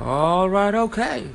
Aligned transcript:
All 0.00 0.48
right, 0.48 0.74
okay. 0.76 1.26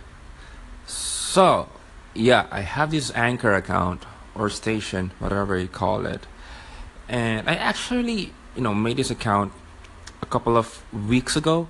So, 0.85 1.67
yeah, 2.13 2.47
I 2.49 2.61
have 2.61 2.91
this 2.91 3.11
Anchor 3.13 3.53
account 3.53 4.05
or 4.35 4.49
station, 4.49 5.11
whatever 5.19 5.57
you 5.57 5.67
call 5.67 6.05
it. 6.05 6.25
And 7.09 7.49
I 7.49 7.55
actually, 7.55 8.31
you 8.55 8.61
know, 8.61 8.73
made 8.73 8.95
this 8.95 9.11
account 9.11 9.51
a 10.21 10.25
couple 10.25 10.55
of 10.55 10.81
weeks 10.93 11.35
ago, 11.35 11.67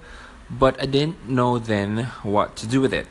but 0.52 0.80
I 0.80 0.86
didn't 0.86 1.28
know 1.28 1.58
then 1.58 2.12
what 2.22 2.56
to 2.58 2.68
do 2.68 2.80
with 2.80 2.94
it. 2.94 3.08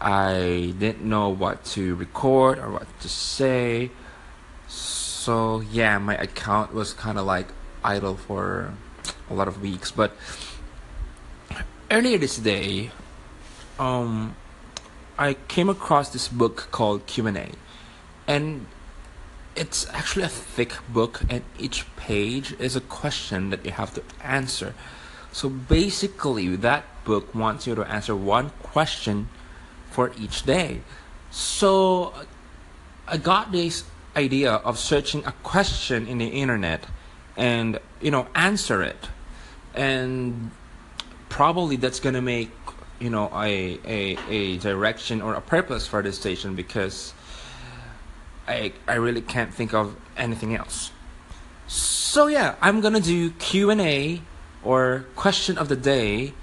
I 0.00 0.72
didn't 0.78 1.04
know 1.04 1.28
what 1.28 1.62
to 1.76 1.94
record 1.96 2.58
or 2.58 2.70
what 2.70 2.86
to 3.00 3.08
say. 3.10 3.90
So, 4.66 5.60
yeah, 5.60 5.98
my 5.98 6.16
account 6.16 6.72
was 6.72 6.94
kind 6.94 7.18
of 7.18 7.26
like 7.26 7.48
idle 7.84 8.16
for 8.16 8.72
a 9.28 9.34
lot 9.34 9.46
of 9.46 9.60
weeks, 9.60 9.90
but 9.90 10.16
earlier 11.94 12.18
this 12.18 12.38
day, 12.38 12.90
um, 13.78 14.34
I 15.16 15.34
came 15.46 15.68
across 15.68 16.08
this 16.10 16.26
book 16.26 16.66
called 16.72 17.06
Q&A 17.06 17.52
and 18.26 18.66
it's 19.54 19.86
actually 19.90 20.24
a 20.24 20.28
thick 20.28 20.74
book 20.88 21.22
and 21.30 21.44
each 21.56 21.86
page 21.94 22.52
is 22.58 22.74
a 22.74 22.80
question 22.80 23.50
that 23.50 23.64
you 23.64 23.70
have 23.70 23.94
to 23.94 24.02
answer. 24.24 24.74
So 25.30 25.48
basically 25.48 26.56
that 26.56 26.82
book 27.04 27.32
wants 27.32 27.68
you 27.68 27.76
to 27.76 27.84
answer 27.84 28.16
one 28.16 28.50
question 28.60 29.28
for 29.92 30.10
each 30.18 30.42
day. 30.42 30.80
So 31.30 32.12
I 33.06 33.18
got 33.18 33.52
this 33.52 33.84
idea 34.16 34.50
of 34.50 34.80
searching 34.80 35.24
a 35.26 35.32
question 35.44 36.08
in 36.08 36.18
the 36.18 36.28
internet 36.42 36.86
and 37.36 37.78
you 38.00 38.10
know 38.10 38.26
answer 38.34 38.82
it 38.82 39.08
and 39.74 40.50
probably 41.34 41.74
that's 41.74 41.98
gonna 41.98 42.22
make 42.22 42.52
you 43.00 43.10
know 43.10 43.28
a, 43.34 43.80
a 43.84 44.16
a 44.30 44.56
direction 44.58 45.20
or 45.20 45.34
a 45.34 45.40
purpose 45.40 45.84
for 45.84 46.00
this 46.00 46.16
station 46.16 46.54
because 46.54 47.12
I 48.46 48.72
I 48.86 48.94
really 48.94 49.20
can't 49.20 49.52
think 49.52 49.74
of 49.74 49.96
anything 50.16 50.54
else. 50.54 50.92
So 51.66 52.28
yeah, 52.28 52.54
I'm 52.62 52.80
gonna 52.80 53.00
do 53.00 53.32
Q 53.32 53.70
and 53.70 53.80
A 53.80 54.22
or 54.62 55.06
question 55.16 55.58
of 55.58 55.66
the 55.68 55.74
day 55.74 56.34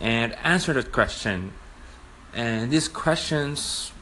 and 0.00 0.34
answer 0.42 0.72
that 0.72 0.92
question. 0.92 1.52
And 2.32 2.70
these 2.70 2.88
questions 2.88 3.92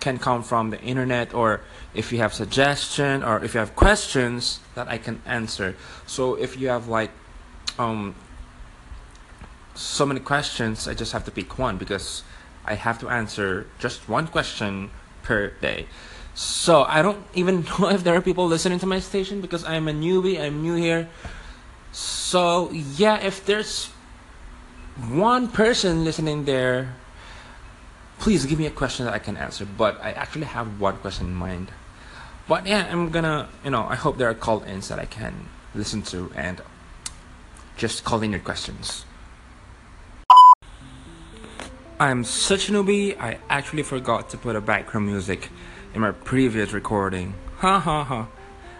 can 0.00 0.18
come 0.18 0.42
from 0.42 0.70
the 0.70 0.80
internet 0.82 1.32
or 1.32 1.60
if 1.94 2.10
you 2.10 2.18
have 2.18 2.34
suggestion 2.34 3.22
or 3.22 3.44
if 3.44 3.54
you 3.54 3.60
have 3.60 3.76
questions 3.76 4.58
that 4.74 4.88
I 4.88 4.98
can 4.98 5.22
answer. 5.24 5.76
So 6.08 6.34
if 6.34 6.58
you 6.58 6.66
have 6.74 6.88
like 6.88 7.12
um 7.78 8.16
so 9.78 10.04
many 10.04 10.18
questions, 10.18 10.88
I 10.88 10.94
just 10.94 11.12
have 11.12 11.24
to 11.24 11.30
pick 11.30 11.58
one 11.58 11.78
because 11.78 12.22
I 12.64 12.74
have 12.74 12.98
to 12.98 13.08
answer 13.08 13.66
just 13.78 14.08
one 14.08 14.26
question 14.26 14.90
per 15.22 15.50
day. 15.60 15.86
So 16.34 16.82
I 16.82 17.00
don't 17.00 17.24
even 17.34 17.64
know 17.78 17.88
if 17.88 18.02
there 18.02 18.14
are 18.14 18.20
people 18.20 18.46
listening 18.46 18.80
to 18.80 18.86
my 18.86 18.98
station 18.98 19.40
because 19.40 19.64
I'm 19.64 19.86
a 19.86 19.92
newbie, 19.92 20.40
I'm 20.40 20.62
new 20.62 20.74
here. 20.74 21.08
So 21.92 22.70
yeah, 22.72 23.18
if 23.20 23.46
there's 23.46 23.86
one 25.08 25.48
person 25.48 26.04
listening 26.04 26.44
there, 26.44 26.96
please 28.18 28.46
give 28.46 28.58
me 28.58 28.66
a 28.66 28.70
question 28.70 29.06
that 29.06 29.14
I 29.14 29.20
can 29.20 29.36
answer. 29.36 29.64
But 29.64 30.00
I 30.02 30.10
actually 30.10 30.46
have 30.46 30.80
one 30.80 30.96
question 30.98 31.26
in 31.26 31.34
mind. 31.34 31.70
But 32.48 32.66
yeah, 32.66 32.88
I'm 32.90 33.10
gonna, 33.10 33.48
you 33.64 33.70
know, 33.70 33.86
I 33.88 33.94
hope 33.94 34.18
there 34.18 34.28
are 34.28 34.34
call 34.34 34.62
ins 34.62 34.88
that 34.88 34.98
I 34.98 35.04
can 35.04 35.48
listen 35.72 36.02
to 36.02 36.32
and 36.34 36.60
just 37.76 38.02
call 38.02 38.22
in 38.22 38.32
your 38.32 38.40
questions. 38.40 39.04
I'm 42.00 42.22
such 42.22 42.68
a 42.68 42.72
newbie, 42.72 43.18
I 43.18 43.38
actually 43.50 43.82
forgot 43.82 44.30
to 44.30 44.38
put 44.38 44.54
a 44.54 44.60
background 44.60 45.06
music 45.06 45.48
in 45.94 46.00
my 46.00 46.12
previous 46.12 46.72
recording. 46.72 47.34
Ha 47.58 47.80
ha 47.80 48.04
ha. 48.04 48.28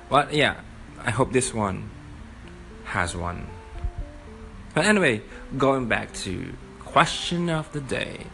But 0.09 0.33
yeah, 0.33 0.61
I 1.03 1.11
hope 1.11 1.33
this 1.33 1.53
one 1.53 1.91
has 2.85 3.17
one. 3.17 3.49
But 4.73 4.85
anyway, 4.85 5.23
going 5.57 5.89
back 5.89 6.13
to 6.23 6.53
question 6.85 7.51
of 7.51 7.73
the 7.73 7.81
day. 7.81 8.27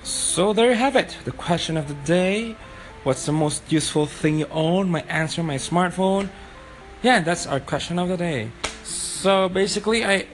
So 0.03 0.53
there 0.53 0.71
you 0.71 0.77
have 0.77 0.97
it. 0.97 1.17
The 1.25 1.31
question 1.31 1.77
of 1.77 1.87
the 1.87 1.95
day. 1.95 2.57
What's 3.05 3.25
the 3.27 3.33
most 3.33 3.71
useful 3.71 4.07
thing 4.07 4.39
you 4.39 4.47
own? 4.51 4.91
My 4.91 5.03
answer, 5.03 5.43
my 5.43 5.57
smartphone. 5.57 6.31
Yeah, 7.03 7.21
that's 7.21 7.47
our 7.47 7.61
question 7.61 7.99
of 7.99 8.09
the 8.09 8.17
day. 8.17 8.51
So 8.83 9.49
basically, 9.49 10.05
I 10.05 10.27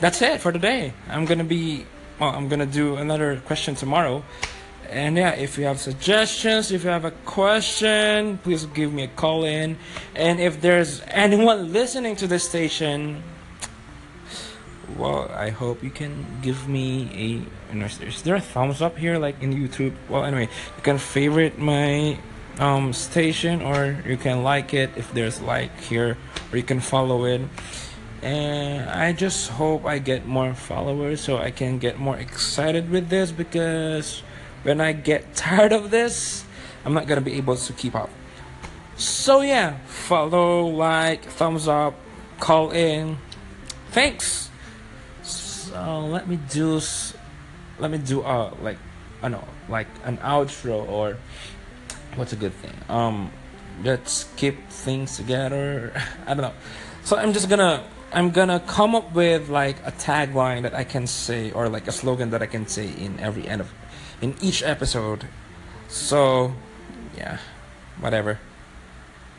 that's 0.00 0.20
it 0.22 0.40
for 0.40 0.52
today. 0.52 0.92
I'm 1.08 1.24
gonna 1.24 1.44
be 1.44 1.86
well, 2.18 2.30
I'm 2.30 2.48
gonna 2.48 2.66
do 2.66 2.96
another 2.96 3.40
question 3.46 3.74
tomorrow. 3.74 4.22
And 4.88 5.16
yeah, 5.16 5.30
if 5.32 5.58
you 5.58 5.64
have 5.64 5.80
suggestions, 5.80 6.70
if 6.70 6.84
you 6.84 6.90
have 6.90 7.04
a 7.04 7.10
question, 7.10 8.38
please 8.38 8.66
give 8.66 8.92
me 8.92 9.02
a 9.02 9.08
call 9.08 9.44
in. 9.44 9.78
And 10.14 10.40
if 10.40 10.60
there's 10.60 11.02
anyone 11.08 11.72
listening 11.72 12.14
to 12.16 12.26
this 12.26 12.48
station, 12.48 13.22
well, 14.96 15.28
I 15.34 15.50
hope 15.50 15.82
you 15.82 15.90
can 15.90 16.24
give 16.40 16.68
me 16.68 17.44
a. 17.72 17.76
Is 17.76 18.22
there 18.22 18.36
a 18.36 18.40
thumbs 18.40 18.80
up 18.80 18.96
here, 18.96 19.18
like 19.18 19.42
in 19.42 19.52
YouTube? 19.52 19.94
Well, 20.08 20.24
anyway, 20.24 20.48
you 20.76 20.82
can 20.82 20.98
favorite 20.98 21.58
my 21.58 22.18
um, 22.58 22.92
station, 22.92 23.60
or 23.60 24.02
you 24.06 24.16
can 24.16 24.44
like 24.44 24.72
it 24.72 24.90
if 24.96 25.12
there's 25.12 25.40
like 25.42 25.76
here, 25.80 26.16
or 26.52 26.56
you 26.56 26.62
can 26.62 26.80
follow 26.80 27.24
it 27.24 27.40
and 28.22 28.88
I 28.88 29.12
just 29.12 29.50
hope 29.50 29.84
I 29.84 29.98
get 29.98 30.26
more 30.26 30.54
followers 30.54 31.20
so 31.20 31.38
I 31.38 31.50
can 31.50 31.78
get 31.78 31.98
more 31.98 32.16
excited 32.16 32.90
with 32.90 33.08
this 33.08 33.30
because 33.30 34.22
when 34.62 34.80
I 34.80 34.92
get 34.92 35.34
tired 35.34 35.72
of 35.72 35.90
this, 35.90 36.44
I'm 36.84 36.94
not 36.94 37.06
gonna 37.06 37.20
be 37.20 37.34
able 37.34 37.56
to 37.56 37.72
keep 37.72 37.94
up. 37.94 38.10
So 38.96 39.42
yeah, 39.42 39.78
follow, 39.86 40.66
like, 40.66 41.24
thumbs 41.24 41.68
up, 41.68 41.94
call 42.40 42.70
in. 42.70 43.18
Thanks. 43.90 44.50
So 45.22 46.06
let 46.06 46.28
me 46.28 46.38
do, 46.50 46.80
let 47.78 47.90
me 47.90 47.98
do 47.98 48.22
uh 48.22 48.54
like, 48.62 48.78
I 49.22 49.28
know, 49.28 49.44
like 49.68 49.88
an 50.04 50.16
outro 50.18 50.88
or 50.88 51.18
what's 52.14 52.32
a 52.32 52.36
good 52.36 52.54
thing. 52.54 52.74
Um, 52.88 53.30
let's 53.84 54.24
keep 54.36 54.68
things 54.68 55.16
together. 55.16 55.92
I 56.26 56.34
don't 56.34 56.42
know. 56.42 56.54
So 57.04 57.16
I'm 57.16 57.32
just 57.32 57.48
gonna 57.48 57.84
I'm 58.16 58.30
gonna 58.30 58.60
come 58.60 58.94
up 58.94 59.12
with 59.12 59.50
like 59.50 59.76
a 59.84 59.92
tagline 59.92 60.62
that 60.62 60.72
I 60.72 60.84
can 60.84 61.06
say 61.06 61.50
or 61.50 61.68
like 61.68 61.86
a 61.86 61.92
slogan 61.92 62.30
that 62.30 62.40
I 62.40 62.46
can 62.46 62.66
say 62.66 62.88
in 62.88 63.20
every 63.20 63.46
end 63.46 63.60
of 63.60 63.70
in 64.22 64.34
each 64.40 64.62
episode. 64.62 65.28
So, 65.88 66.54
yeah, 67.14 67.40
whatever. 68.00 68.38